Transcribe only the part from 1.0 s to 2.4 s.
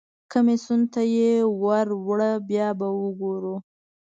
یې ور وړه